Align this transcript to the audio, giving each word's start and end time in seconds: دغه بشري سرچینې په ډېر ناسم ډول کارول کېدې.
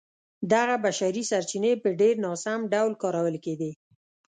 دغه 0.53 0.75
بشري 0.85 1.23
سرچینې 1.31 1.73
په 1.83 1.89
ډېر 2.01 2.15
ناسم 2.25 2.59
ډول 2.73 2.91
کارول 3.01 3.35
کېدې. 3.45 3.71